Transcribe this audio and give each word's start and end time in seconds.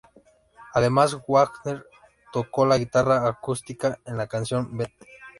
Además 0.73 1.15
Wagner 1.27 1.85
tocó 2.33 2.65
la 2.65 2.79
guitarra 2.79 3.27
acústica 3.27 3.99
en 4.03 4.17
la 4.17 4.25
canción 4.25 4.75
"Beth". 4.75 4.95